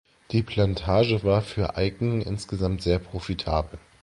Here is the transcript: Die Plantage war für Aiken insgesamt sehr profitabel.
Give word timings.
Die 0.31 0.41
Plantage 0.41 1.21
war 1.23 1.43
für 1.43 1.75
Aiken 1.77 2.23
insgesamt 2.23 2.81
sehr 2.81 2.97
profitabel. 2.97 3.77